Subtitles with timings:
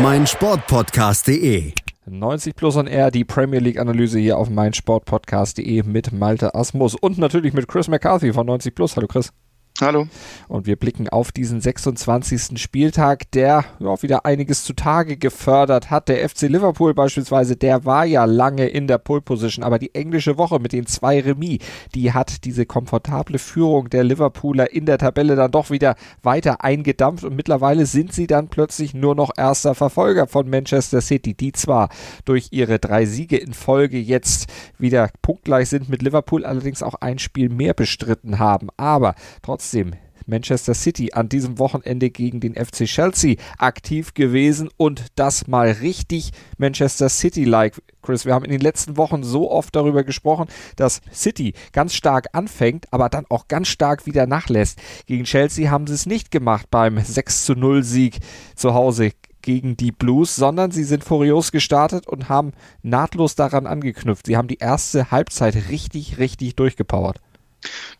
[0.00, 1.72] meinsportpodcast.de.
[2.06, 7.18] 90 Plus on Air, die Premier League Analyse hier auf meinsportpodcast.de mit Malte Asmus und
[7.18, 8.96] natürlich mit Chris McCarthy von 90 Plus.
[8.96, 9.32] Hallo Chris.
[9.80, 10.08] Hallo.
[10.48, 12.60] Und wir blicken auf diesen 26.
[12.60, 16.08] Spieltag, der ja, wieder einiges zutage gefördert hat.
[16.08, 20.36] Der FC Liverpool beispielsweise, der war ja lange in der Pole Position, aber die englische
[20.36, 21.60] Woche mit den zwei Remis,
[21.94, 27.22] die hat diese komfortable Führung der Liverpooler in der Tabelle dann doch wieder weiter eingedampft
[27.22, 31.88] und mittlerweile sind sie dann plötzlich nur noch erster Verfolger von Manchester City, die zwar
[32.24, 37.20] durch ihre drei Siege in Folge jetzt wieder punktgleich sind mit Liverpool, allerdings auch ein
[37.20, 39.92] Spiel mehr bestritten haben, aber trotzdem trotzdem
[40.24, 46.32] Manchester City an diesem Wochenende gegen den FC Chelsea aktiv gewesen und das mal richtig
[46.58, 47.82] Manchester City-like.
[48.02, 52.28] Chris, wir haben in den letzten Wochen so oft darüber gesprochen, dass City ganz stark
[52.32, 54.78] anfängt, aber dann auch ganz stark wieder nachlässt.
[55.06, 58.18] Gegen Chelsea haben sie es nicht gemacht beim 6 zu 0 Sieg
[58.54, 64.26] zu Hause gegen die Blues, sondern sie sind furios gestartet und haben nahtlos daran angeknüpft.
[64.26, 67.20] Sie haben die erste Halbzeit richtig, richtig durchgepowert.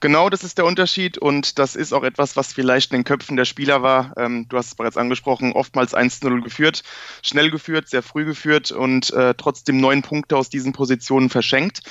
[0.00, 3.36] Genau, das ist der Unterschied und das ist auch etwas, was vielleicht in den Köpfen
[3.36, 4.12] der Spieler war.
[4.16, 6.82] Ähm, du hast es bereits angesprochen, oftmals 1-0 geführt,
[7.22, 11.82] schnell geführt, sehr früh geführt und äh, trotzdem neun Punkte aus diesen Positionen verschenkt.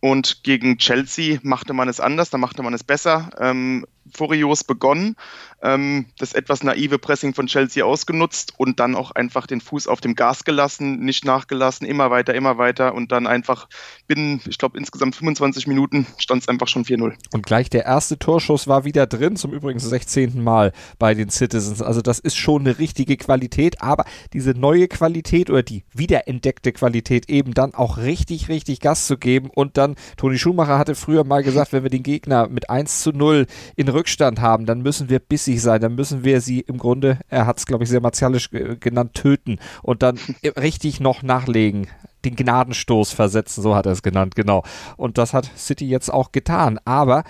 [0.00, 3.30] Und gegen Chelsea machte man es anders, da machte man es besser.
[3.40, 5.16] Ähm, furios begonnen,
[5.64, 10.00] ähm, das etwas naive Pressing von Chelsea ausgenutzt und dann auch einfach den Fuß auf
[10.00, 13.68] dem Gas gelassen, nicht nachgelassen, immer weiter, immer weiter und dann einfach
[14.06, 17.14] binnen, ich glaube, insgesamt 25 Minuten stand es einfach schon 4-0.
[17.32, 20.42] Und gleich der erste Torschuss war wieder drin, zum übrigen 16.
[20.44, 21.80] Mal bei den Citizens.
[21.80, 24.04] Also das ist schon eine richtige Qualität, aber
[24.34, 29.50] diese neue Qualität oder die wiederentdeckte Qualität eben dann auch richtig, richtig Gas zu geben
[29.54, 33.12] und dann Toni Schumacher hatte früher mal gesagt, wenn wir den Gegner mit 1 zu
[33.12, 33.46] 0
[33.76, 35.18] in Rückstand haben, dann müssen wir
[35.54, 38.50] bissig sein, dann müssen wir sie im Grunde, er hat es glaube ich sehr martialisch
[38.50, 40.18] genannt, töten und dann
[40.56, 41.88] richtig noch nachlegen
[42.24, 44.64] den Gnadenstoß versetzen, so hat er es genannt, genau.
[44.96, 46.80] Und das hat City jetzt auch getan.
[46.86, 47.24] Aber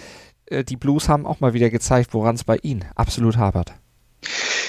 [0.46, 3.74] äh, die Blues haben auch mal wieder gezeigt, woran es bei ihnen absolut hapert.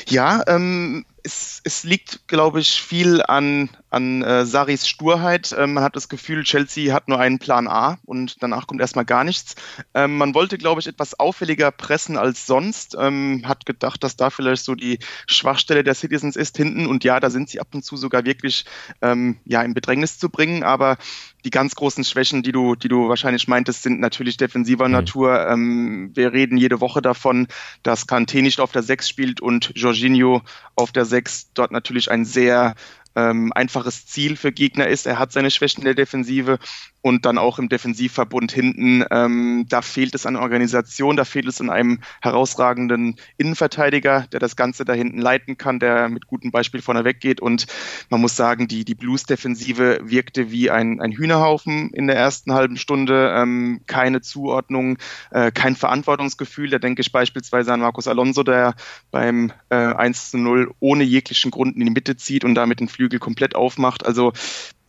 [0.07, 5.55] Ja, ähm, es, es liegt, glaube ich, viel an, an äh, Saris Sturheit.
[5.57, 9.05] Ähm, man hat das Gefühl, Chelsea hat nur einen Plan A und danach kommt erstmal
[9.05, 9.55] gar nichts.
[9.93, 12.97] Ähm, man wollte, glaube ich, etwas auffälliger pressen als sonst.
[12.99, 16.87] Ähm, hat gedacht, dass da vielleicht so die Schwachstelle der Citizens ist hinten.
[16.87, 18.65] Und ja, da sind sie ab und zu sogar wirklich
[19.01, 20.63] ähm, ja, in Bedrängnis zu bringen.
[20.63, 20.97] Aber
[21.45, 24.93] die ganz großen Schwächen, die du, die du wahrscheinlich meintest, sind natürlich defensiver mhm.
[24.93, 25.47] Natur.
[25.47, 27.47] Ähm, wir reden jede Woche davon,
[27.81, 30.41] dass Kanté nicht auf der 6 spielt und Jorginho
[30.75, 32.75] auf der 6 dort natürlich ein sehr
[33.15, 35.05] ähm, einfaches Ziel für Gegner ist.
[35.05, 36.59] Er hat seine Schwächen in der Defensive
[37.05, 39.05] und dann auch im Defensivverbund hinten.
[39.11, 44.55] Ähm, da fehlt es an Organisation, da fehlt es an einem herausragenden Innenverteidiger, der das
[44.55, 47.41] Ganze da hinten leiten kann, der mit gutem Beispiel vorne weggeht.
[47.41, 47.67] Und
[48.09, 52.75] man muss sagen, die, die Blues-Defensive wirkte wie ein, ein Hühnerhaufen in der ersten halben
[52.75, 53.35] Stunde.
[53.37, 54.97] Ähm, keine Zuordnung,
[55.29, 56.71] äh, kein Verantwortungsgefühl.
[56.71, 58.73] Da denke ich beispielsweise an Marcos Alonso, der
[59.11, 62.87] beim äh, 1 zu 0 ohne jeglichen Grund in die Mitte zieht und damit den
[62.87, 64.07] Flügel komplett aufmacht.
[64.07, 64.33] Also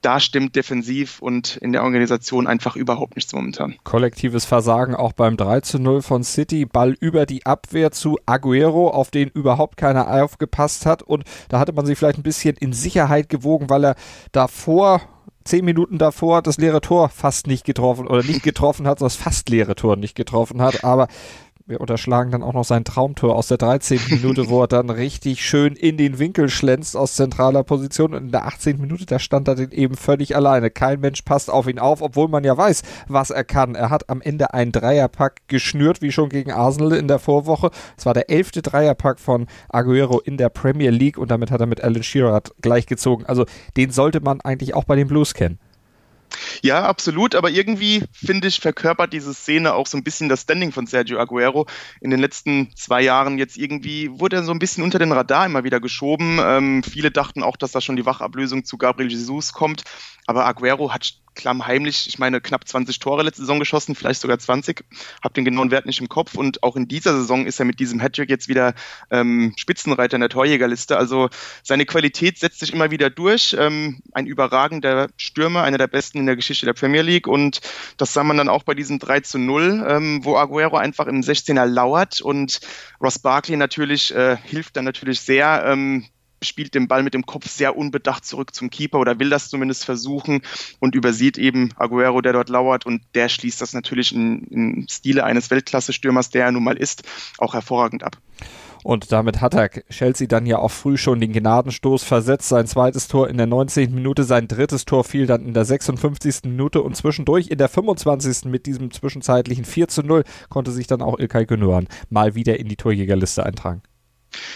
[0.06, 3.74] da stimmt defensiv und in der Organisation einfach überhaupt nichts momentan.
[3.82, 6.64] Kollektives Versagen auch beim 3 zu 0 von City.
[6.64, 11.02] Ball über die Abwehr zu Aguero, auf den überhaupt keiner aufgepasst hat.
[11.02, 13.96] Und da hatte man sich vielleicht ein bisschen in Sicherheit gewogen, weil er
[14.30, 15.00] davor
[15.42, 19.22] zehn Minuten davor das leere Tor fast nicht getroffen oder nicht getroffen hat, sondern das
[19.22, 20.84] fast leere Tor nicht getroffen hat.
[20.84, 21.08] Aber
[21.68, 23.98] wir unterschlagen dann auch noch sein Traumtor aus der 13.
[24.10, 28.14] Minute, wo er dann richtig schön in den Winkel schlänzt aus zentraler Position.
[28.14, 28.80] Und in der 18.
[28.80, 30.70] Minute, da stand er eben völlig alleine.
[30.70, 33.74] Kein Mensch passt auf ihn auf, obwohl man ja weiß, was er kann.
[33.74, 37.70] Er hat am Ende einen Dreierpack geschnürt, wie schon gegen Arsenal in der Vorwoche.
[37.96, 41.66] Es war der elfte Dreierpack von Aguero in der Premier League und damit hat er
[41.66, 43.26] mit Alan Shearer gleichgezogen.
[43.26, 43.44] Also
[43.76, 45.58] den sollte man eigentlich auch bei den Blues kennen.
[46.62, 50.72] Ja, absolut, aber irgendwie finde ich, verkörpert diese Szene auch so ein bisschen das Standing
[50.72, 51.66] von Sergio Aguero.
[52.00, 55.46] In den letzten zwei Jahren jetzt irgendwie wurde er so ein bisschen unter den Radar
[55.46, 56.38] immer wieder geschoben.
[56.40, 59.82] Ähm, viele dachten auch, dass da schon die Wachablösung zu Gabriel Jesus kommt,
[60.26, 64.84] aber Aguero hat klammheimlich, ich meine, knapp 20 Tore letzte Saison geschossen, vielleicht sogar 20.
[65.22, 66.34] Hab den genauen Wert nicht im Kopf.
[66.34, 68.74] Und auch in dieser Saison ist er mit diesem Hattrick jetzt wieder
[69.10, 70.96] ähm, Spitzenreiter in der Torjägerliste.
[70.96, 71.28] Also
[71.62, 73.54] seine Qualität setzt sich immer wieder durch.
[73.58, 77.28] Ähm, ein überragender Stürmer, einer der besten in der Geschichte der Premier League.
[77.28, 77.60] Und
[77.96, 81.20] das sah man dann auch bei diesem 3 zu 0, ähm, wo Aguero einfach im
[81.20, 82.60] 16er lauert und
[83.00, 85.64] Ross Barkley natürlich äh, hilft dann natürlich sehr.
[85.66, 86.06] Ähm,
[86.46, 89.84] spielt den Ball mit dem Kopf sehr unbedacht zurück zum Keeper oder will das zumindest
[89.84, 90.42] versuchen
[90.80, 95.50] und übersieht eben Aguero, der dort lauert und der schließt das natürlich im, Stile eines
[95.50, 97.02] Weltklasse-Stürmers, der er nun mal ist,
[97.38, 98.18] auch hervorragend ab.
[98.86, 102.48] Und damit hat er Chelsea dann ja auch früh schon den Gnadenstoß versetzt.
[102.48, 103.92] Sein zweites Tor in der 19.
[103.92, 106.44] Minute, sein drittes Tor fiel dann in der 56.
[106.44, 108.44] Minute und zwischendurch in der 25.
[108.44, 112.68] mit diesem zwischenzeitlichen 4 zu 0 konnte sich dann auch Ilkay Gündogan mal wieder in
[112.68, 113.82] die Torjägerliste eintragen.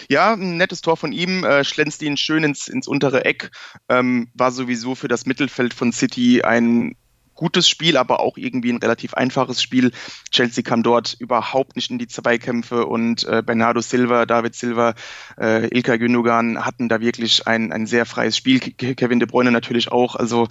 [0.09, 3.51] Ja, ein nettes Tor von ihm, äh, schlänzt ihn schön ins, ins untere Eck,
[3.89, 6.95] ähm, war sowieso für das Mittelfeld von City ein
[7.41, 9.91] gutes Spiel, aber auch irgendwie ein relativ einfaches Spiel.
[10.29, 14.93] Chelsea kam dort überhaupt nicht in die Zweikämpfe und äh, Bernardo Silva, David Silva,
[15.39, 18.59] äh, Ilkay Gündogan hatten da wirklich ein, ein sehr freies Spiel.
[18.59, 20.15] Kevin De Bruyne natürlich auch.
[20.15, 20.47] Also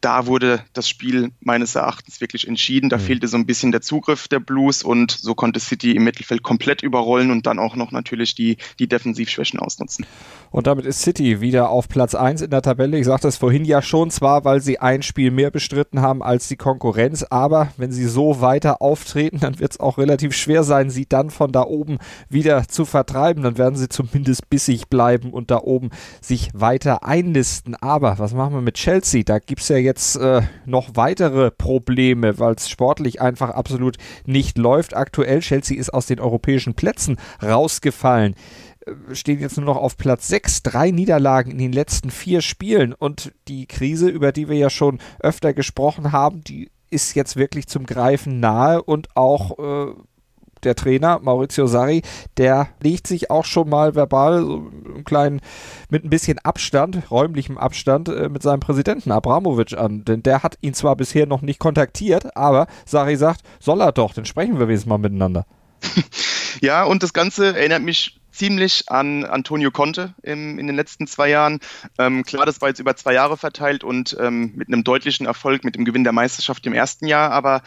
[0.00, 2.88] da wurde das Spiel meines Erachtens wirklich entschieden.
[2.88, 3.02] Da mhm.
[3.02, 6.82] fehlte so ein bisschen der Zugriff der Blues und so konnte City im Mittelfeld komplett
[6.82, 10.06] überrollen und dann auch noch natürlich die, die Defensivschwächen ausnutzen.
[10.50, 12.98] Und damit ist City wieder auf Platz 1 in der Tabelle.
[12.98, 16.46] Ich sagte es vorhin ja schon, zwar weil sie ein Spiel mehr bestritten haben als
[16.46, 20.88] die Konkurrenz, aber wenn sie so weiter auftreten, dann wird es auch relativ schwer sein,
[20.88, 21.98] sie dann von da oben
[22.28, 23.42] wieder zu vertreiben.
[23.42, 25.90] Dann werden sie zumindest bissig bleiben und da oben
[26.20, 27.74] sich weiter einlisten.
[27.74, 29.24] Aber was machen wir mit Chelsea?
[29.24, 34.56] Da gibt es ja jetzt äh, noch weitere Probleme, weil es sportlich einfach absolut nicht
[34.56, 34.94] läuft.
[34.94, 38.36] Aktuell Chelsea ist aus den europäischen Plätzen rausgefallen
[39.12, 43.32] stehen jetzt nur noch auf Platz 6, drei Niederlagen in den letzten vier Spielen und
[43.48, 47.86] die Krise, über die wir ja schon öfter gesprochen haben, die ist jetzt wirklich zum
[47.86, 49.94] Greifen nahe und auch äh,
[50.62, 52.02] der Trainer Maurizio Sarri,
[52.36, 55.40] der legt sich auch schon mal verbal so einen kleinen,
[55.88, 60.04] mit ein bisschen Abstand, räumlichem Abstand, äh, mit seinem Präsidenten Abramovic an.
[60.04, 64.12] Denn der hat ihn zwar bisher noch nicht kontaktiert, aber Sarri sagt, soll er doch,
[64.12, 65.46] dann sprechen wir wenigstens mal miteinander.
[66.60, 71.28] Ja, und das Ganze erinnert mich ziemlich an Antonio Conte im, in den letzten zwei
[71.28, 71.60] Jahren.
[71.98, 75.62] Ähm, klar, das war jetzt über zwei Jahre verteilt und ähm, mit einem deutlichen Erfolg
[75.62, 77.60] mit dem Gewinn der Meisterschaft im ersten Jahr, aber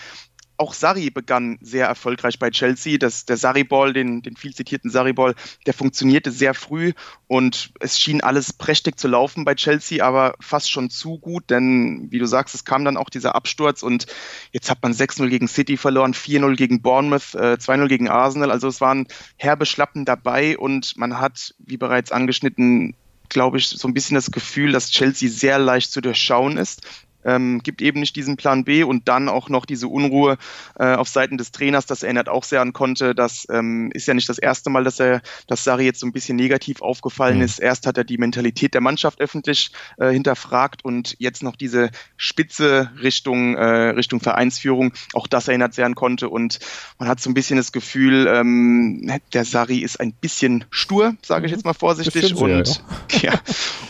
[0.58, 2.98] auch Sarri begann sehr erfolgreich bei Chelsea.
[2.98, 5.36] Das, der Sarri-Ball, den, den viel zitierten Sarri-Ball,
[5.66, 6.94] der funktionierte sehr früh
[7.28, 12.08] und es schien alles prächtig zu laufen bei Chelsea, aber fast schon zu gut, denn
[12.12, 14.06] wie du sagst, es kam dann auch dieser Absturz und
[14.52, 18.52] jetzt hat man 6-0 gegen City verloren, 4-0 gegen Bournemouth, äh, 2-0 gegen Arsenal.
[18.52, 19.08] Also es waren
[19.38, 22.96] herbe Schlappen dabei und man hat, wie bereits angeschnitten,
[23.30, 26.88] glaube ich, so ein bisschen das Gefühl, dass Chelsea sehr leicht zu durchschauen ist
[27.26, 30.38] ähm, gibt eben nicht diesen Plan B und dann auch noch diese Unruhe
[30.78, 31.86] äh, auf Seiten des Trainers.
[31.86, 33.16] Das erinnert auch sehr an Conte.
[33.16, 36.14] Das ähm, ist ja nicht das erste Mal, dass er, dass Sari jetzt so ein
[36.14, 37.44] bisschen negativ aufgefallen mhm.
[37.44, 37.60] ist.
[37.60, 42.92] Erst hat er die Mentalität der Mannschaft öffentlich äh, hinterfragt und jetzt noch diese spitze
[43.02, 44.94] Richtung äh, Richtung Vereinsführung.
[45.14, 46.60] Auch das erinnert sehr an Conte und
[47.00, 51.46] man hat so ein bisschen das Gefühl, ähm, der Sari ist ein bisschen stur, sage
[51.46, 51.58] ich mhm.
[51.58, 53.42] jetzt mal vorsichtig und ja, ja.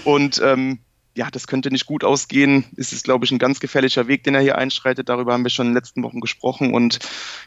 [0.03, 0.79] und ähm,
[1.15, 2.65] ja, das könnte nicht gut ausgehen.
[2.75, 5.09] Es ist, glaube ich, ein ganz gefährlicher Weg, den er hier einschreitet.
[5.09, 6.73] Darüber haben wir schon in den letzten Wochen gesprochen.
[6.73, 6.99] Und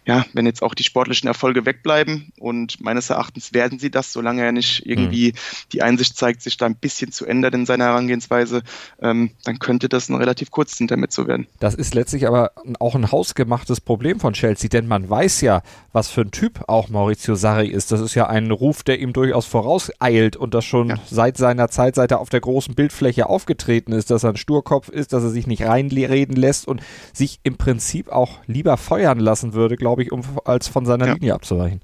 [0.05, 4.45] ja, wenn jetzt auch die sportlichen Erfolge wegbleiben und meines Erachtens werden sie das, solange
[4.45, 5.39] er nicht irgendwie mhm.
[5.73, 8.63] die Einsicht zeigt, sich da ein bisschen zu ändern in seiner Herangehensweise,
[9.01, 11.49] ähm, dann könnte das ein relativ Kurzzinter mit so werden.
[11.59, 16.09] Das ist letztlich aber auch ein hausgemachtes Problem von Chelsea, denn man weiß ja, was
[16.09, 17.91] für ein Typ auch Maurizio Sarri ist.
[17.91, 20.99] Das ist ja ein Ruf, der ihm durchaus vorauseilt und das schon ja.
[21.11, 24.37] seit seiner Zeit, seit er auf der großen Bildfläche aufgetreten aufgetreten ist, dass er ein
[24.37, 26.83] Sturkopf ist, dass er sich nicht reinreden lässt und
[27.13, 31.13] sich im Prinzip auch lieber feuern lassen würde, glaube ich, um als von seiner ja.
[31.15, 31.81] Linie abzuweichen.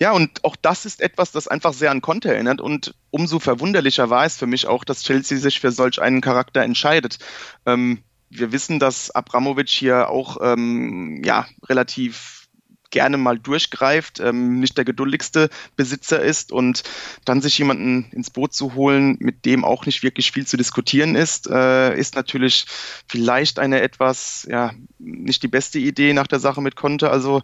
[0.00, 4.10] Ja, und auch das ist etwas, das einfach sehr an Conte erinnert und umso verwunderlicher
[4.10, 7.18] war es für mich auch, dass Chelsea sich für solch einen Charakter entscheidet.
[7.66, 12.41] Ähm, wir wissen, dass Abramovic hier auch ähm, ja, relativ
[12.92, 16.84] gerne mal durchgreift, ähm, nicht der geduldigste Besitzer ist und
[17.24, 21.16] dann sich jemanden ins Boot zu holen, mit dem auch nicht wirklich viel zu diskutieren
[21.16, 22.66] ist, äh, ist natürlich
[23.08, 27.10] vielleicht eine etwas, ja, nicht die beste Idee nach der Sache mit Conte.
[27.10, 27.42] Also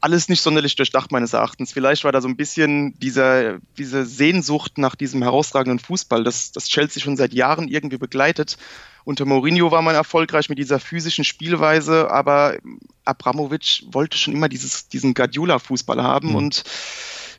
[0.00, 1.72] alles nicht sonderlich durchdacht meines Erachtens.
[1.72, 6.68] Vielleicht war da so ein bisschen dieser, diese Sehnsucht nach diesem herausragenden Fußball, das, das
[6.68, 8.56] Chelsea schon seit Jahren irgendwie begleitet.
[9.04, 12.58] Unter Mourinho war man erfolgreich mit dieser physischen Spielweise, aber
[13.04, 16.34] Abramovic wollte schon immer dieses, diesen Guardiola-Fußball haben mhm.
[16.36, 16.64] und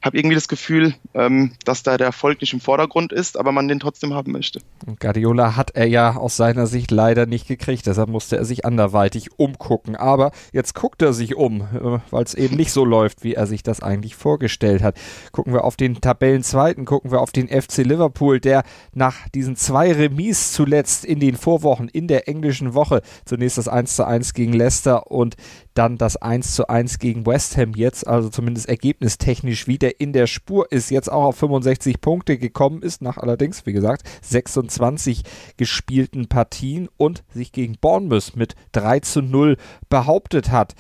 [0.02, 3.68] habe irgendwie das Gefühl, ähm, dass da der Erfolg nicht im Vordergrund ist, aber man
[3.68, 4.60] den trotzdem haben möchte.
[4.86, 8.66] Und Guardiola hat er ja aus seiner Sicht leider nicht gekriegt, deshalb musste er sich
[8.66, 9.96] anderweitig umgucken.
[9.96, 13.46] Aber jetzt guckt er sich um, äh, weil es eben nicht so läuft, wie er
[13.46, 14.98] sich das eigentlich vorgestellt hat.
[15.32, 19.92] Gucken wir auf den Tabellenzweiten, gucken wir auf den FC Liverpool, der nach diesen zwei
[19.92, 24.54] Remis zuletzt in den Vorwochen in der englischen Woche zunächst das 1 zu 1 gegen
[24.54, 25.36] Leicester und
[25.74, 30.28] dann das 1 zu 1 gegen West Ham jetzt, also zumindest ergebnistechnisch wieder in der
[30.28, 35.24] Spur ist, jetzt auch auf 65 Punkte gekommen ist, nach allerdings, wie gesagt, 26
[35.58, 39.58] gespielten Partien und sich gegen Bournemouth mit 3 zu 0
[39.90, 40.76] behauptet hat.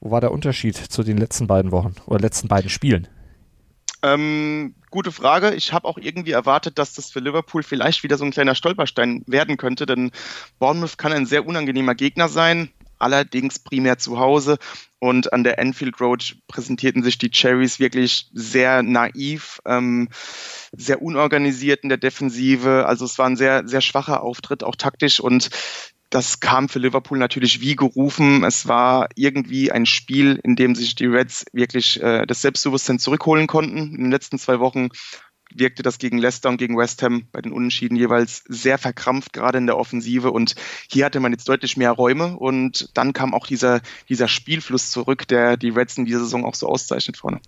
[0.00, 3.08] Wo war der Unterschied zu den letzten beiden Wochen oder letzten beiden Spielen?
[4.02, 5.54] Ähm, gute Frage.
[5.54, 9.22] Ich habe auch irgendwie erwartet, dass das für Liverpool vielleicht wieder so ein kleiner Stolperstein
[9.26, 10.10] werden könnte, denn
[10.58, 12.70] Bournemouth kann ein sehr unangenehmer Gegner sein
[13.02, 14.58] allerdings primär zu Hause.
[14.98, 20.08] Und an der Enfield Road präsentierten sich die Cherries wirklich sehr naiv, ähm,
[20.72, 22.86] sehr unorganisiert in der Defensive.
[22.86, 25.18] Also es war ein sehr, sehr schwacher Auftritt, auch taktisch.
[25.18, 25.50] Und
[26.12, 28.44] das kam für Liverpool natürlich wie gerufen.
[28.44, 33.46] Es war irgendwie ein Spiel, in dem sich die Reds wirklich äh, das Selbstbewusstsein zurückholen
[33.46, 33.94] konnten.
[33.96, 34.90] In den letzten zwei Wochen
[35.54, 39.58] wirkte das gegen Leicester und gegen West Ham bei den Unentschieden jeweils sehr verkrampft, gerade
[39.58, 40.30] in der Offensive.
[40.30, 40.54] Und
[40.90, 42.36] hier hatte man jetzt deutlich mehr Räume.
[42.36, 46.54] Und dann kam auch dieser, dieser Spielfluss zurück, der die Reds in dieser Saison auch
[46.54, 47.40] so auszeichnet vorne.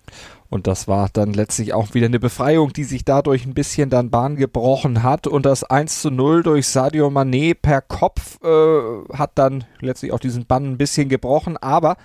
[0.50, 4.11] Und das war dann letztlich auch wieder eine Befreiung, die sich dadurch ein bisschen dann
[4.11, 5.26] Bahn gebrochen hat.
[5.26, 10.20] Und das 1 zu 0 durch Sadio Mané per Kopf äh, hat dann letztlich auch
[10.20, 11.96] diesen Bann ein bisschen gebrochen, aber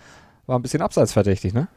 [0.48, 1.68] war ein bisschen abseitsverdächtig, ne?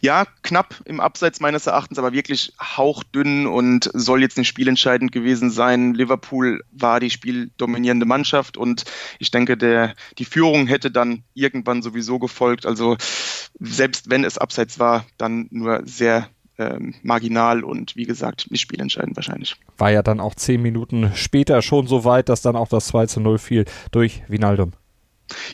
[0.00, 5.50] Ja, knapp im Abseits meines Erachtens, aber wirklich hauchdünn und soll jetzt nicht spielentscheidend gewesen
[5.50, 5.94] sein.
[5.94, 8.84] Liverpool war die spieldominierende Mannschaft und
[9.18, 12.66] ich denke, der, die Führung hätte dann irgendwann sowieso gefolgt.
[12.66, 12.96] Also
[13.58, 16.28] selbst wenn es Abseits war, dann nur sehr
[16.58, 19.56] ähm, marginal und wie gesagt nicht spielentscheidend wahrscheinlich.
[19.78, 23.06] War ja dann auch zehn Minuten später schon so weit, dass dann auch das 2
[23.06, 24.72] zu 0 fiel durch Vinaldum.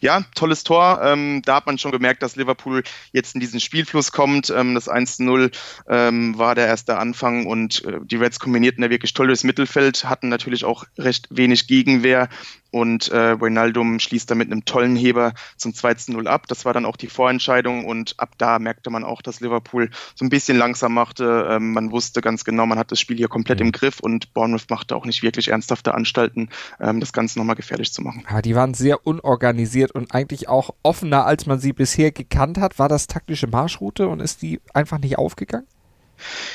[0.00, 1.00] Ja, tolles Tor.
[1.02, 2.82] Ähm, da hat man schon gemerkt, dass Liverpool
[3.12, 4.50] jetzt in diesen Spielfluss kommt.
[4.50, 5.50] Ähm, das 1-0
[5.88, 10.04] ähm, war der erste Anfang und äh, die Reds kombinierten da wirklich toll durchs Mittelfeld,
[10.04, 12.28] hatten natürlich auch recht wenig Gegenwehr
[12.70, 16.46] und äh, Wijnaldum schließt da mit einem tollen Heber zum 2-0 ab.
[16.48, 20.24] Das war dann auch die Vorentscheidung und ab da merkte man auch, dass Liverpool so
[20.24, 21.46] ein bisschen langsam machte.
[21.50, 23.66] Ähm, man wusste ganz genau, man hat das Spiel hier komplett mhm.
[23.66, 27.92] im Griff und Bournemouth machte auch nicht wirklich ernsthafte Anstalten, ähm, das Ganze nochmal gefährlich
[27.92, 28.24] zu machen.
[28.30, 32.78] Ja, die waren sehr unorganisiert und eigentlich auch offener, als man sie bisher gekannt hat.
[32.78, 35.66] War das taktische Marschroute und ist die einfach nicht aufgegangen?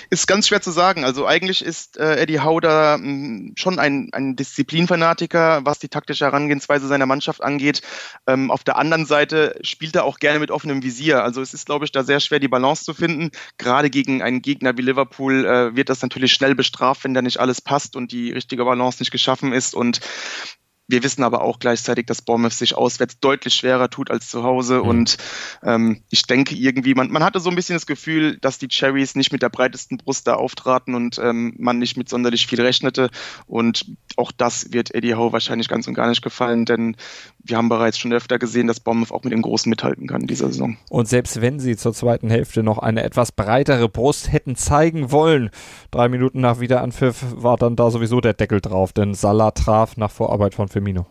[0.09, 1.03] Ist ganz schwer zu sagen.
[1.03, 6.87] Also eigentlich ist äh, Eddie mh, hm, schon ein, ein Disziplinfanatiker, was die taktische Herangehensweise
[6.87, 7.81] seiner Mannschaft angeht.
[8.27, 11.23] Ähm, auf der anderen Seite spielt er auch gerne mit offenem Visier.
[11.23, 13.31] Also es ist, glaube ich, da sehr schwer, die Balance zu finden.
[13.57, 17.39] Gerade gegen einen Gegner wie Liverpool äh, wird das natürlich schnell bestraft, wenn da nicht
[17.39, 19.75] alles passt und die richtige Balance nicht geschaffen ist.
[19.75, 19.99] Und
[20.87, 24.79] wir wissen aber auch gleichzeitig, dass Bournemouth sich auswärts deutlich schwerer tut als zu Hause.
[24.79, 24.89] Mhm.
[24.89, 25.17] Und
[25.63, 29.15] ähm, ich denke irgendwie, man, man hatte so ein bisschen das Gefühl, dass die Cherries
[29.15, 33.09] nicht mit der breitesten Brust da auftraten und ähm, man nicht mit sonderlich viel rechnete.
[33.47, 33.85] Und
[34.17, 36.97] auch das wird Eddie Howe wahrscheinlich ganz und gar nicht gefallen, denn
[37.39, 40.27] wir haben bereits schon öfter gesehen, dass Bournemouth auch mit den Großen mithalten kann in
[40.27, 40.77] dieser Saison.
[40.89, 45.49] Und selbst wenn sie zur zweiten Hälfte noch eine etwas breitere Brust hätten zeigen wollen,
[45.91, 50.11] drei Minuten nach Wiederanpfiff war dann da sowieso der Deckel drauf, denn Salah traf nach
[50.11, 51.05] Vorarbeit von Firmino.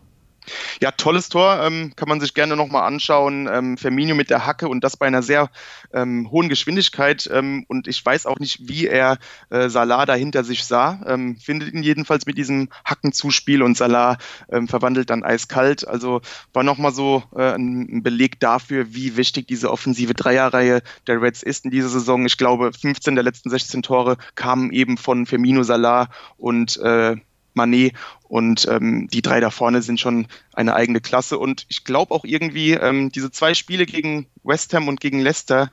[0.81, 3.49] Ja, tolles Tor, ähm, kann man sich gerne nochmal anschauen.
[3.50, 5.50] Ähm, Firmino mit der Hacke und das bei einer sehr
[5.92, 7.31] ähm, hohen Geschwindigkeit.
[7.33, 9.19] Ähm, und ich weiß auch nicht, wie er
[9.50, 11.00] äh, Salah da hinter sich sah.
[11.07, 14.19] Ähm, findet ihn jedenfalls mit diesem Hackenzuspiel und Salah
[14.50, 15.87] ähm, verwandelt dann eiskalt.
[15.87, 16.21] Also
[16.52, 21.64] war nochmal so äh, ein Beleg dafür, wie wichtig diese offensive Dreierreihe der Reds ist
[21.64, 22.26] in dieser Saison.
[22.26, 27.16] Ich glaube, 15 der letzten 16 Tore kamen eben von Firmino, Salah und äh,
[27.54, 27.94] Manet
[28.28, 31.38] und ähm, die drei da vorne sind schon eine eigene Klasse.
[31.38, 35.71] Und ich glaube auch irgendwie, ähm, diese zwei Spiele gegen West Ham und gegen Leicester,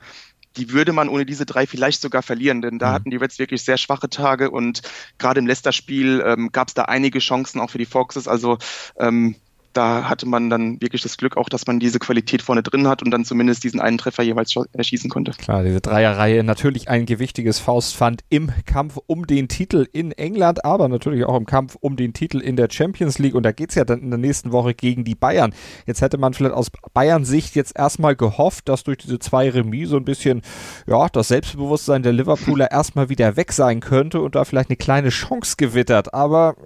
[0.56, 2.94] die würde man ohne diese drei vielleicht sogar verlieren, denn da mhm.
[2.94, 4.82] hatten die Reds wirklich sehr schwache Tage und
[5.18, 8.26] gerade im Leicester-Spiel ähm, gab es da einige Chancen auch für die Foxes.
[8.26, 8.58] Also
[8.98, 9.36] ähm,
[9.72, 13.02] da hatte man dann wirklich das Glück auch, dass man diese Qualität vorne drin hat
[13.02, 15.32] und dann zumindest diesen einen Treffer jeweils erschießen konnte.
[15.32, 20.88] Klar, diese Dreierreihe natürlich ein gewichtiges Faustpfand im Kampf um den Titel in England, aber
[20.88, 23.76] natürlich auch im Kampf um den Titel in der Champions League und da geht es
[23.76, 25.54] ja dann in der nächsten Woche gegen die Bayern.
[25.86, 29.90] Jetzt hätte man vielleicht aus Bayern Sicht jetzt erstmal gehofft, dass durch diese zwei Remis
[29.90, 30.42] so ein bisschen,
[30.86, 35.10] ja, das Selbstbewusstsein der Liverpooler erstmal wieder weg sein könnte und da vielleicht eine kleine
[35.10, 36.56] Chance gewittert, aber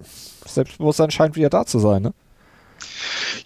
[0.47, 2.15] Selbstbewusstsein scheint wieder da zu sein, ne?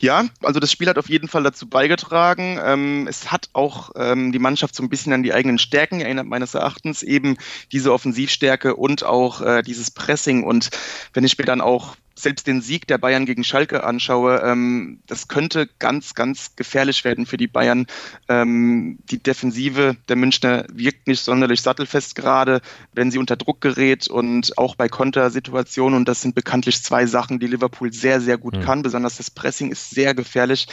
[0.00, 2.58] Ja, also das Spiel hat auf jeden Fall dazu beigetragen.
[2.62, 6.26] Ähm, es hat auch ähm, die Mannschaft so ein bisschen an die eigenen Stärken erinnert,
[6.26, 7.36] meines Erachtens, eben
[7.72, 10.44] diese Offensivstärke und auch äh, dieses Pressing.
[10.44, 10.70] Und
[11.14, 15.28] wenn ich mir dann auch selbst den Sieg der Bayern gegen Schalke anschaue, ähm, das
[15.28, 17.86] könnte ganz, ganz gefährlich werden für die Bayern.
[18.28, 22.60] Ähm, die Defensive der Münchner wirkt nicht sonderlich sattelfest gerade,
[22.92, 25.96] wenn sie unter Druck gerät und auch bei Kontersituationen.
[25.96, 28.62] Und das sind bekanntlich zwei Sachen, die Liverpool sehr, sehr gut mhm.
[28.62, 28.82] kann.
[28.82, 30.66] Besonders das Pressing ist sehr gefährlich.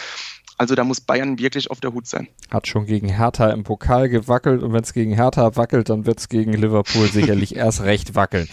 [0.58, 2.28] Also da muss Bayern wirklich auf der Hut sein.
[2.50, 6.20] Hat schon gegen Hertha im Pokal gewackelt und wenn es gegen Hertha wackelt, dann wird
[6.20, 8.48] es gegen Liverpool sicherlich erst recht wackeln.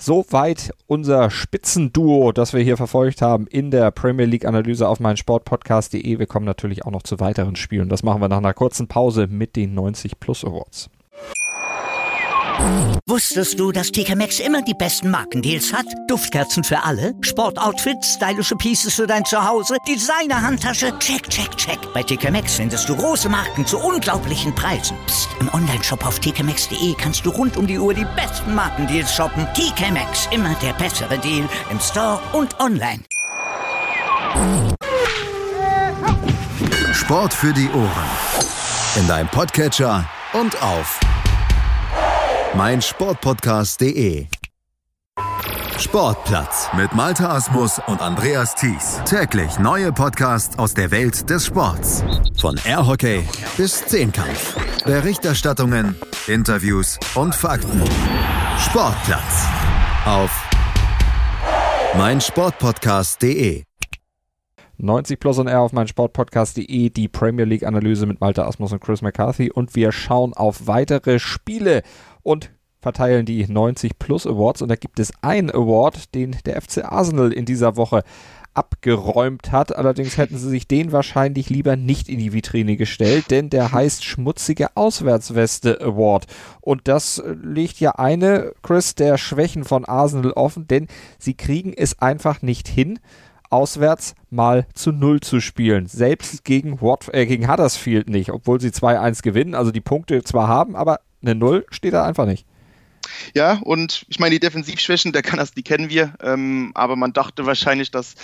[0.00, 6.20] Soweit unser Spitzenduo, das wir hier verfolgt haben in der Premier League Analyse auf meinsportpodcast.de.
[6.20, 7.88] Wir kommen natürlich auch noch zu weiteren Spielen.
[7.88, 10.88] Das machen wir nach einer kurzen Pause mit den 90 Plus Awards.
[13.06, 15.86] Wusstest du, dass TK Maxx immer die besten Markendeals hat?
[16.08, 21.78] Duftkerzen für alle, Sportoutfits, stylische Pieces für dein Zuhause, Designer-Handtasche, check, check, check.
[21.94, 24.96] Bei TK Maxx findest du große Marken zu unglaublichen Preisen.
[25.06, 25.28] Psst.
[25.40, 29.46] im Onlineshop auf tkmaxx.de kannst du rund um die Uhr die besten Markendeals shoppen.
[29.54, 33.02] TK Maxx, immer der bessere Deal im Store und online.
[36.92, 38.08] Sport für die Ohren.
[38.96, 41.00] In deinem Podcatcher und auf
[42.54, 44.26] mein Sportpodcast.de.
[45.78, 49.00] Sportplatz mit Malta Asmus und Andreas Thies.
[49.04, 52.02] Täglich neue Podcasts aus der Welt des Sports.
[52.38, 53.24] Von Airhockey
[53.56, 54.56] bis Zehnkampf.
[54.84, 55.94] Berichterstattungen,
[56.26, 57.82] Interviews und Fakten.
[58.58, 59.46] Sportplatz
[60.04, 60.30] auf
[61.96, 63.64] mein Sportpodcast.de.
[64.80, 68.80] 90 Plus und R auf mein Sportpodcast.de, die Premier League Analyse mit Malta Asmus und
[68.80, 71.82] Chris McCarthy und wir schauen auf weitere Spiele
[72.22, 74.62] und verteilen die 90 Plus Awards.
[74.62, 78.02] Und da gibt es einen Award, den der FC Arsenal in dieser Woche
[78.54, 79.76] abgeräumt hat.
[79.76, 84.04] Allerdings hätten sie sich den wahrscheinlich lieber nicht in die Vitrine gestellt, denn der heißt
[84.04, 86.26] Schmutzige Auswärtsweste Award.
[86.60, 92.00] Und das legt ja eine, Chris, der Schwächen von Arsenal offen, denn sie kriegen es
[92.00, 92.98] einfach nicht hin,
[93.50, 95.86] auswärts mal zu Null zu spielen.
[95.86, 100.48] Selbst gegen, Wat äh, gegen Huddersfield nicht, obwohl sie 2-1 gewinnen, also die Punkte zwar
[100.48, 102.46] haben, aber eine Null steht da einfach nicht.
[103.34, 107.46] Ja, und ich meine, die Defensivschwächen, der das, die kennen wir, ähm, aber man dachte
[107.46, 108.14] wahrscheinlich, dass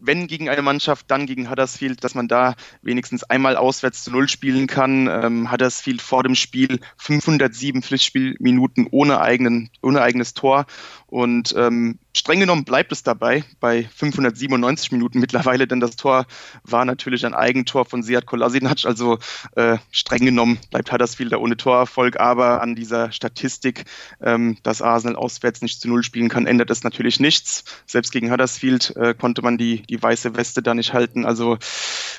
[0.00, 4.28] wenn gegen eine Mannschaft, dann gegen Huddersfield, dass man da wenigstens einmal auswärts zu Null
[4.28, 5.06] spielen kann.
[5.06, 10.66] Ähm, Huddersfield vor dem Spiel 507 Pflichtspielminuten ohne, eigenen, ohne eigenes Tor.
[11.12, 16.24] Und ähm, streng genommen bleibt es dabei bei 597 Minuten mittlerweile, denn das Tor
[16.64, 18.86] war natürlich ein Eigentor von Seat Kolasinac.
[18.86, 19.18] Also
[19.54, 22.18] äh, streng genommen bleibt Huddersfield da ohne Torerfolg.
[22.18, 23.84] Aber an dieser Statistik,
[24.22, 27.64] ähm, dass Arsenal auswärts nicht zu Null spielen kann, ändert es natürlich nichts.
[27.84, 31.26] Selbst gegen Huddersfield äh, konnte man die, die weiße Weste da nicht halten.
[31.26, 31.58] Also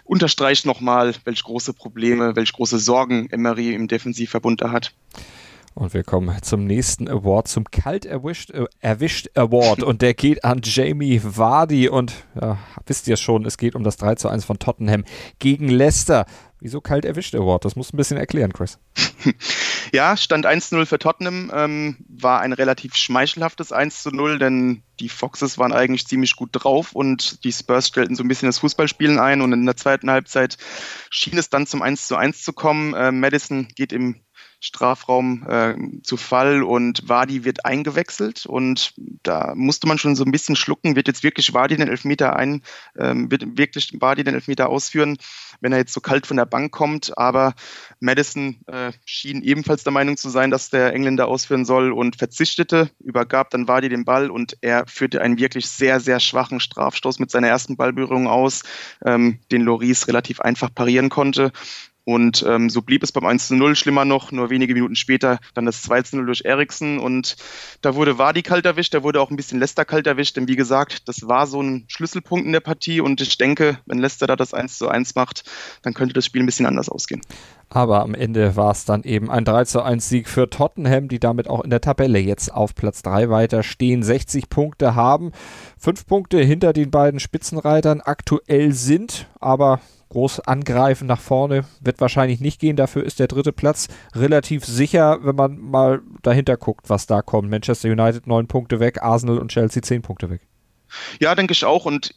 [0.03, 4.93] unterstreicht nochmal, welche große Probleme, welche große Sorgen Emery im Defensivverbund da hat.
[5.75, 9.81] Und wir kommen zum nächsten Award, zum Kalt erwischt, äh, erwischt Award.
[9.83, 11.89] Und der geht an Jamie Vardy.
[11.89, 15.03] Und ja, wisst ihr schon, es geht um das 3 zu 1 von Tottenham
[15.39, 16.25] gegen Leicester.
[16.59, 17.65] Wieso kalt erwischt Award?
[17.65, 18.79] Das musst du ein bisschen erklären, Chris.
[19.93, 25.71] Ja, Stand 1-0 für Tottenham ähm, war ein relativ schmeichelhaftes 1-0, denn die Foxes waren
[25.71, 29.53] eigentlich ziemlich gut drauf und die Spurs stellten so ein bisschen das Fußballspielen ein und
[29.53, 30.57] in der zweiten Halbzeit
[31.11, 32.95] schien es dann zum 1-1 zu kommen.
[32.95, 34.21] Äh, Madison geht im
[34.63, 40.31] Strafraum äh, zu Fall und Wadi wird eingewechselt und da musste man schon so ein
[40.31, 42.61] bisschen schlucken, wird jetzt wirklich Wadi den Elfmeter ein,
[42.97, 45.17] ähm, wird wirklich Wadi den Elfmeter ausführen,
[45.59, 47.55] wenn er jetzt so kalt von der Bank kommt, aber
[47.99, 52.89] Madison äh, schien ebenfalls der Meinung zu sein, dass der Engländer ausführen soll und verzichtete,
[53.03, 57.31] übergab dann Wadi den Ball und er führte einen wirklich sehr, sehr schwachen Strafstoß mit
[57.31, 58.63] seiner ersten Ballberührung aus,
[59.03, 61.51] ähm, den Loris relativ einfach parieren konnte
[62.05, 65.39] und ähm, so blieb es beim 1 zu 0 schlimmer noch, nur wenige Minuten später
[65.53, 66.99] dann das 2 zu 0 durch Eriksen.
[66.99, 67.37] Und
[67.81, 70.57] da wurde Wadi kalt erwischt, da wurde auch ein bisschen Leicester kalt erwischt, denn wie
[70.57, 72.99] gesagt, das war so ein Schlüsselpunkt in der Partie.
[72.99, 75.45] Und ich denke, wenn Leicester da das 1 zu 1 macht,
[75.81, 77.21] dann könnte das Spiel ein bisschen anders ausgehen.
[77.69, 81.19] Aber am Ende war es dann eben ein 3 zu 1 Sieg für Tottenham, die
[81.19, 85.31] damit auch in der Tabelle jetzt auf Platz 3 weiter stehen, 60 Punkte haben,
[85.79, 89.79] 5 Punkte hinter den beiden Spitzenreitern aktuell sind, aber
[90.13, 92.75] groß angreifen nach vorne wird wahrscheinlich nicht gehen.
[92.75, 97.49] Dafür ist der dritte Platz relativ sicher, wenn man mal dahinter guckt, was da kommt.
[97.49, 100.41] Manchester United neun Punkte weg, Arsenal und Chelsea zehn Punkte weg.
[101.19, 101.85] Ja, denke ich auch.
[101.85, 102.13] Und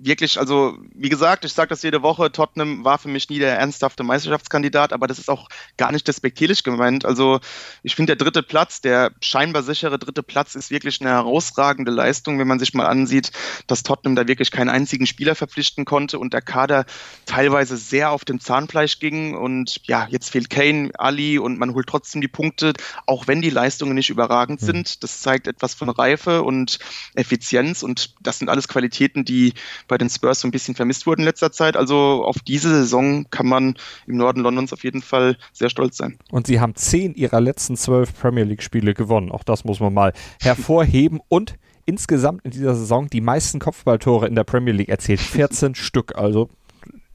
[0.00, 3.58] wirklich, also wie gesagt, ich sage das jede Woche, Tottenham war für mich nie der
[3.58, 7.04] ernsthafte Meisterschaftskandidat, aber das ist auch gar nicht despektierlich gemeint.
[7.04, 7.40] Also
[7.82, 12.38] ich finde, der dritte Platz, der scheinbar sichere dritte Platz, ist wirklich eine herausragende Leistung,
[12.38, 13.32] wenn man sich mal ansieht,
[13.66, 16.84] dass Tottenham da wirklich keinen einzigen Spieler verpflichten konnte und der Kader
[17.26, 19.34] teilweise sehr auf dem Zahnfleisch ging.
[19.34, 22.72] Und ja, jetzt fehlt Kane, Ali und man holt trotzdem die Punkte,
[23.06, 24.66] auch wenn die Leistungen nicht überragend hm.
[24.66, 25.02] sind.
[25.02, 26.78] Das zeigt etwas von Reife und
[27.14, 29.54] Effizienz und das sind alles Qualitäten, die
[29.88, 31.76] bei den Spurs so ein bisschen vermisst wurden in letzter Zeit.
[31.76, 33.74] Also auf diese Saison kann man
[34.06, 36.18] im Norden Londons auf jeden Fall sehr stolz sein.
[36.30, 39.32] Und sie haben zehn ihrer letzten zwölf Premier League-Spiele gewonnen.
[39.32, 41.20] Auch das muss man mal hervorheben.
[41.28, 41.54] Und
[41.86, 45.20] insgesamt in dieser Saison die meisten Kopfballtore in der Premier League erzielt.
[45.20, 46.16] 14 Stück.
[46.16, 46.48] Also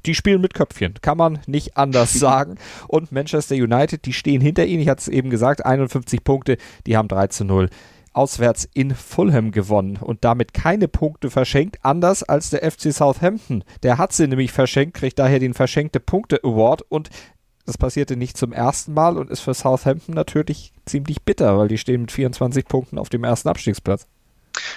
[0.05, 2.57] die spielen mit Köpfchen, kann man nicht anders sagen.
[2.87, 6.97] Und Manchester United, die stehen hinter ihnen, ich hatte es eben gesagt, 51 Punkte, die
[6.97, 7.69] haben 3 zu 0
[8.13, 13.63] auswärts in Fulham gewonnen und damit keine Punkte verschenkt, anders als der FC Southampton.
[13.83, 17.09] Der hat sie nämlich verschenkt, kriegt daher den Verschenkte Punkte Award und
[17.65, 21.77] das passierte nicht zum ersten Mal und ist für Southampton natürlich ziemlich bitter, weil die
[21.77, 24.07] stehen mit 24 Punkten auf dem ersten Abstiegsplatz.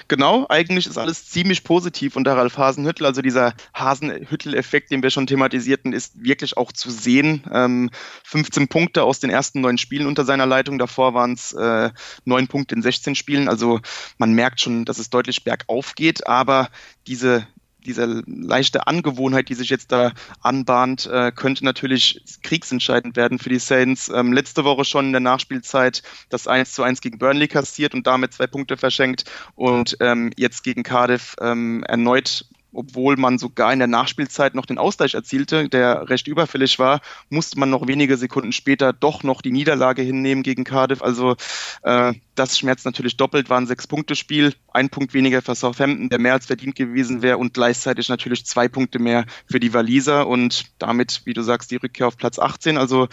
[0.08, 3.06] Genau, eigentlich ist alles ziemlich positiv unter Ralf Hasenhüttel.
[3.06, 7.44] Also dieser Hasenhüttel-Effekt, den wir schon thematisierten, ist wirklich auch zu sehen.
[7.52, 7.90] Ähm,
[8.24, 10.78] 15 Punkte aus den ersten neun Spielen unter seiner Leitung.
[10.78, 11.90] Davor waren es äh,
[12.24, 13.48] neun Punkte in 16 Spielen.
[13.48, 13.80] Also
[14.18, 16.26] man merkt schon, dass es deutlich bergauf geht.
[16.26, 16.68] Aber
[17.06, 17.46] diese
[17.86, 23.58] diese leichte Angewohnheit, die sich jetzt da anbahnt, äh, könnte natürlich kriegsentscheidend werden für die
[23.58, 24.08] Saints.
[24.08, 28.06] Ähm, letzte Woche schon in der Nachspielzeit das 1 zu 1 gegen Burnley kassiert und
[28.06, 32.46] damit zwei Punkte verschenkt und ähm, jetzt gegen Cardiff ähm, erneut
[32.76, 37.58] obwohl man sogar in der Nachspielzeit noch den Ausgleich erzielte, der recht überfällig war, musste
[37.58, 41.02] man noch wenige Sekunden später doch noch die Niederlage hinnehmen gegen Cardiff.
[41.02, 41.36] Also
[41.82, 46.34] äh, das schmerzt natürlich doppelt, war ein Sechs-Punkte-Spiel, ein Punkt weniger für Southampton, der mehr
[46.34, 51.22] als verdient gewesen wäre und gleichzeitig natürlich zwei Punkte mehr für die Waliser und damit,
[51.24, 52.76] wie du sagst, die Rückkehr auf Platz 18.
[52.76, 53.08] Also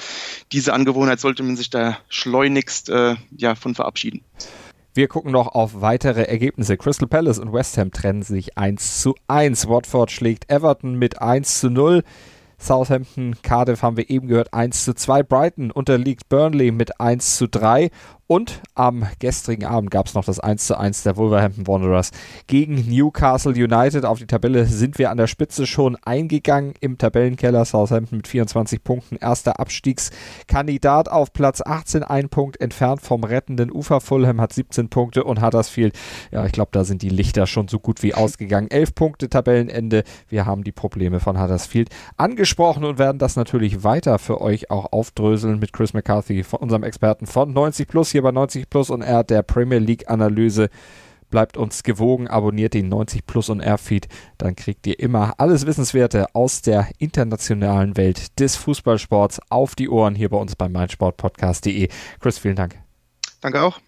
[0.51, 4.21] diese Angewohnheit sollte man sich da schleunigst äh, ja, von verabschieden.
[4.95, 6.77] Wir gucken noch auf weitere Ergebnisse.
[6.77, 9.67] Crystal Palace und West Ham trennen sich 1 zu 1.
[9.67, 12.03] Watford schlägt Everton mit 1 zu 0.
[12.59, 15.23] Southampton, Cardiff haben wir eben gehört, 1 zu 2.
[15.23, 17.89] Brighton unterliegt Burnley mit 1 zu 3.
[18.25, 22.11] Und am gestrigen Abend gab es noch das 1 zu 1 der Wolverhampton Wanderers
[22.47, 24.05] gegen Newcastle United.
[24.05, 27.65] Auf die Tabelle sind wir an der Spitze schon eingegangen im Tabellenkeller.
[27.65, 33.99] Southampton mit 24 Punkten, erster Abstiegskandidat auf Platz 18, ein Punkt entfernt vom rettenden Ufer.
[33.99, 35.93] Fulham hat 17 Punkte und Huddersfield,
[36.31, 38.71] ja, ich glaube, da sind die Lichter schon so gut wie ausgegangen.
[38.71, 40.03] 11 Punkte Tabellenende.
[40.29, 44.93] Wir haben die Probleme von Huddersfield angesprochen und werden das natürlich weiter für euch auch
[44.93, 49.01] aufdröseln mit Chris McCarthy, von unserem Experten von 90 Plus hier bei 90 Plus und
[49.01, 50.69] R der Premier League Analyse.
[51.29, 55.65] Bleibt uns gewogen, abonniert den 90 Plus und R Feed, dann kriegt ihr immer alles
[55.65, 61.89] Wissenswerte aus der internationalen Welt des Fußballsports auf die Ohren hier bei uns beim meinsportpodcast.de.
[62.19, 62.77] Chris, vielen Dank.
[63.41, 63.79] Danke auch.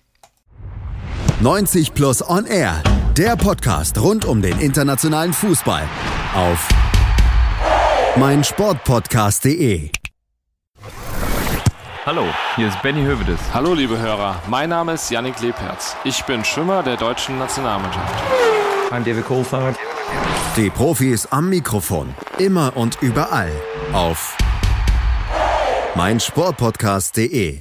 [1.41, 2.81] 90 Plus on Air,
[3.15, 5.83] der Podcast rund um den internationalen Fußball
[6.33, 6.67] auf
[8.17, 9.91] meinsportpodcast.de.
[12.05, 13.39] Hallo, hier ist Benny Hövedes.
[13.51, 15.95] Hallo liebe Hörer, mein Name ist Yannick Lebherz.
[16.03, 18.13] Ich bin Schwimmer der deutschen Nationalmannschaft.
[18.91, 19.75] I'm David Coulthard.
[20.55, 23.51] Die Profis am Mikrofon, immer und überall
[23.91, 24.37] auf
[25.95, 27.59] meinsportpodcast.de